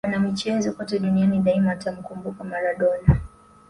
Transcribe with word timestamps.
wanamichezo 0.03 0.71
kote 0.73 0.99
duniani 0.99 1.39
daima 1.39 1.69
watamkumbuka 1.69 2.43
maradona 2.43 3.19